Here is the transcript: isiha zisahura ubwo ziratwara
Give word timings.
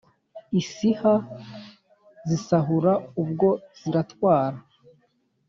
isiha 0.61 1.15
zisahura 2.29 2.93
ubwo 3.21 3.49
ziratwara 3.79 4.57